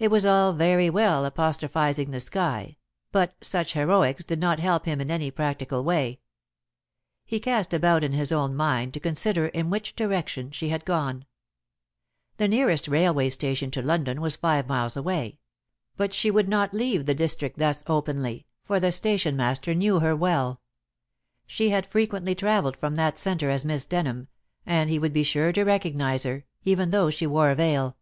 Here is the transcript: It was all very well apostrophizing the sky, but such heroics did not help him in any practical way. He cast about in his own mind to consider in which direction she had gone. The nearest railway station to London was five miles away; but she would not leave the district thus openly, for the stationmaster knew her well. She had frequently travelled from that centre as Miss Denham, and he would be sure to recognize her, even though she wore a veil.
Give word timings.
It 0.00 0.10
was 0.10 0.26
all 0.26 0.52
very 0.54 0.90
well 0.90 1.24
apostrophizing 1.24 2.10
the 2.10 2.18
sky, 2.18 2.78
but 3.12 3.36
such 3.40 3.74
heroics 3.74 4.24
did 4.24 4.40
not 4.40 4.58
help 4.58 4.86
him 4.86 5.00
in 5.00 5.08
any 5.08 5.30
practical 5.30 5.84
way. 5.84 6.18
He 7.24 7.38
cast 7.38 7.72
about 7.72 8.02
in 8.02 8.10
his 8.10 8.32
own 8.32 8.56
mind 8.56 8.92
to 8.94 8.98
consider 8.98 9.46
in 9.46 9.70
which 9.70 9.94
direction 9.94 10.50
she 10.50 10.70
had 10.70 10.84
gone. 10.84 11.26
The 12.38 12.48
nearest 12.48 12.88
railway 12.88 13.30
station 13.30 13.70
to 13.70 13.82
London 13.82 14.20
was 14.20 14.34
five 14.34 14.66
miles 14.66 14.96
away; 14.96 15.38
but 15.96 16.12
she 16.12 16.28
would 16.28 16.48
not 16.48 16.74
leave 16.74 17.06
the 17.06 17.14
district 17.14 17.56
thus 17.56 17.84
openly, 17.86 18.46
for 18.64 18.80
the 18.80 18.90
stationmaster 18.90 19.76
knew 19.76 20.00
her 20.00 20.16
well. 20.16 20.60
She 21.46 21.68
had 21.70 21.86
frequently 21.86 22.34
travelled 22.34 22.76
from 22.76 22.96
that 22.96 23.16
centre 23.16 23.50
as 23.50 23.64
Miss 23.64 23.86
Denham, 23.86 24.26
and 24.66 24.90
he 24.90 24.98
would 24.98 25.12
be 25.12 25.22
sure 25.22 25.52
to 25.52 25.62
recognize 25.62 26.24
her, 26.24 26.44
even 26.64 26.90
though 26.90 27.10
she 27.10 27.28
wore 27.28 27.50
a 27.52 27.54
veil. 27.54 27.96